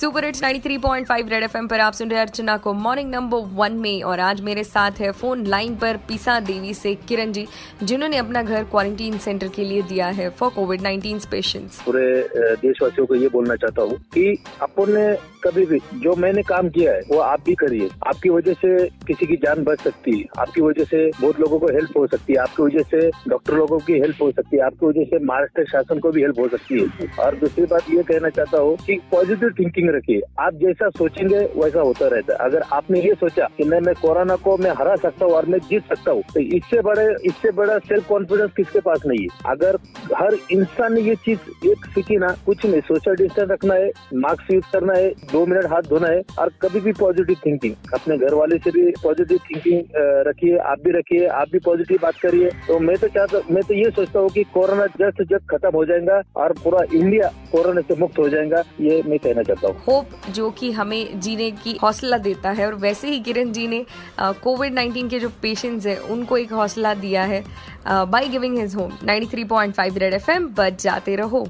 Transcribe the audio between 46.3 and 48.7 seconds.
और कभी भी पॉजिटिव थिंकिंग अपने घर वाले से